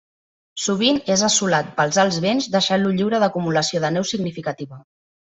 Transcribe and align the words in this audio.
Sovint 0.61 0.95
és 1.15 1.23
assolat 1.25 1.67
pels 1.81 1.99
alts 2.03 2.17
vents, 2.23 2.47
deixant-lo 2.55 2.93
lliure 2.95 3.19
d'acumulació 3.25 3.83
de 3.83 3.91
neu 3.99 4.07
significativa. 4.13 4.81